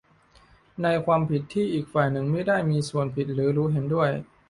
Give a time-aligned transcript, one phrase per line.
[0.83, 4.09] ในความผิดที่อีกฝ่ายหนึ่งมิได้มีส่วนผิดหรือรู้เห็นด้วย